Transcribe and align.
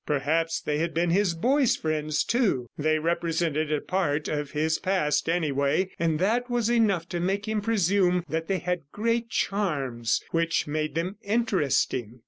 Perhaps 0.07 0.61
they 0.61 0.79
had 0.79 0.95
been 0.95 1.11
his 1.11 1.35
boy's 1.35 1.75
friends, 1.75 2.23
too. 2.23 2.65
They 2.75 2.97
represented 2.97 3.71
a 3.71 3.81
part 3.81 4.27
of 4.27 4.49
his 4.49 4.79
past, 4.79 5.29
anyway, 5.29 5.91
and 5.99 6.17
that 6.17 6.49
was 6.49 6.71
enough 6.71 7.07
to 7.09 7.19
make 7.19 7.47
him 7.47 7.61
presume 7.61 8.25
that 8.27 8.47
they 8.47 8.57
had 8.57 8.91
great 8.91 9.29
charms 9.29 10.19
which 10.31 10.65
made 10.65 10.95
them 10.95 11.17
interesting. 11.21 12.19